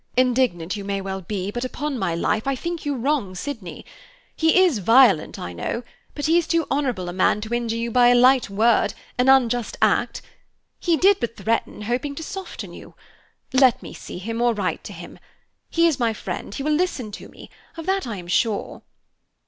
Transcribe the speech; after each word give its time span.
Indignant 0.17 0.75
you 0.75 0.83
may 0.83 0.99
well 0.99 1.21
be, 1.21 1.51
but, 1.51 1.63
upon 1.63 1.95
my 1.95 2.15
life, 2.15 2.47
I 2.47 2.55
think 2.55 2.87
you 2.87 2.95
wrong 2.95 3.35
Sydney. 3.35 3.85
He 4.35 4.63
is 4.63 4.79
violent, 4.79 5.37
I 5.37 5.53
know, 5.53 5.83
but 6.15 6.25
he 6.25 6.39
is 6.39 6.47
too 6.47 6.65
honorable 6.71 7.07
a 7.07 7.13
man 7.13 7.39
to 7.41 7.53
injure 7.53 7.77
you 7.77 7.91
by 7.91 8.07
a 8.07 8.15
light 8.15 8.49
word, 8.49 8.95
an 9.19 9.29
unjust 9.29 9.77
act. 9.79 10.23
He 10.79 10.97
did 10.97 11.19
but 11.19 11.37
threaten, 11.37 11.83
hoping 11.83 12.15
to 12.15 12.23
soften 12.23 12.73
you. 12.73 12.95
Let 13.53 13.83
me 13.83 13.93
see 13.93 14.17
him, 14.17 14.41
or 14.41 14.55
write 14.55 14.83
to 14.85 14.93
him. 14.93 15.19
He 15.69 15.85
is 15.85 15.99
my 15.99 16.13
friend; 16.13 16.55
he 16.55 16.63
will 16.63 16.71
listen 16.73 17.11
to 17.11 17.29
me. 17.29 17.51
Of 17.77 17.85
that 17.85 18.07
I 18.07 18.15
am 18.17 18.27
sure." 18.27 18.81